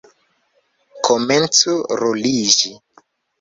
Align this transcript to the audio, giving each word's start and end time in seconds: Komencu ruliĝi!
Komencu 1.09 1.75
ruliĝi! 2.01 2.73